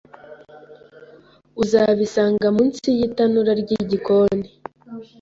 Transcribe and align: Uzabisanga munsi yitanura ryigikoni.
Uzabisanga 1.61 2.47
munsi 2.55 2.87
yitanura 2.97 3.51
ryigikoni. 3.61 4.47